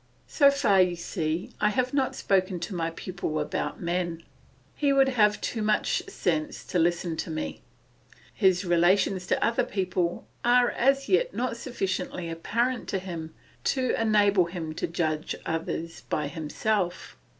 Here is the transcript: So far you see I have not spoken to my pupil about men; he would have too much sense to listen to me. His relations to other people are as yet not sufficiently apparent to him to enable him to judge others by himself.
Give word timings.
So 0.25 0.49
far 0.49 0.81
you 0.81 0.95
see 0.95 1.51
I 1.61 1.69
have 1.69 1.93
not 1.93 2.15
spoken 2.15 2.59
to 2.61 2.73
my 2.73 2.89
pupil 2.89 3.39
about 3.39 3.79
men; 3.83 4.23
he 4.75 4.91
would 4.91 5.09
have 5.09 5.39
too 5.39 5.61
much 5.61 6.01
sense 6.09 6.63
to 6.65 6.79
listen 6.79 7.15
to 7.17 7.29
me. 7.29 7.61
His 8.33 8.65
relations 8.65 9.27
to 9.27 9.45
other 9.45 9.63
people 9.63 10.27
are 10.43 10.71
as 10.71 11.07
yet 11.07 11.35
not 11.35 11.55
sufficiently 11.55 12.31
apparent 12.31 12.87
to 12.89 12.97
him 12.97 13.35
to 13.65 13.91
enable 13.93 14.45
him 14.45 14.73
to 14.73 14.87
judge 14.87 15.35
others 15.45 16.01
by 16.09 16.27
himself. 16.29 17.15